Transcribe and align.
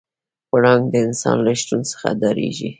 پړانګ 0.49 0.83
د 0.91 0.95
انسان 1.07 1.37
له 1.45 1.53
شتون 1.59 1.79
څخه 1.91 2.07
ډارېږي. 2.21 2.69